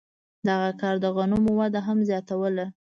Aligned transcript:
دغه 0.47 0.69
کار 0.81 0.95
د 1.03 1.05
غنمو 1.15 1.51
وده 1.59 1.79
هم 1.87 1.97
زیاتوله. 2.09 2.65